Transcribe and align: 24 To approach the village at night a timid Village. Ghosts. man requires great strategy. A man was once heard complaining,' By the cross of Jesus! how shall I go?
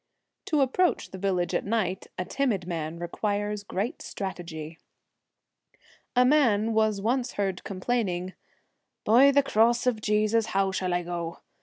24 0.47 0.57
To 0.57 0.63
approach 0.63 1.11
the 1.11 1.19
village 1.19 1.53
at 1.53 1.63
night 1.63 2.07
a 2.17 2.25
timid 2.25 2.61
Village. 2.63 2.63
Ghosts. 2.63 2.67
man 2.69 2.97
requires 2.97 3.63
great 3.63 4.01
strategy. 4.01 4.79
A 6.15 6.25
man 6.25 6.73
was 6.73 6.99
once 6.99 7.33
heard 7.33 7.63
complaining,' 7.63 8.33
By 9.05 9.29
the 9.29 9.43
cross 9.43 9.85
of 9.85 10.01
Jesus! 10.01 10.47
how 10.47 10.71
shall 10.71 10.95
I 10.95 11.03
go? 11.03 11.41